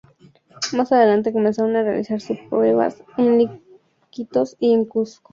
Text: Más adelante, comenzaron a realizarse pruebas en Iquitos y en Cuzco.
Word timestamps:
Más 0.75 0.91
adelante, 0.91 1.31
comenzaron 1.31 1.75
a 1.75 1.83
realizarse 1.83 2.33
pruebas 2.49 3.03
en 3.19 3.61
Iquitos 4.09 4.57
y 4.59 4.73
en 4.73 4.85
Cuzco. 4.85 5.29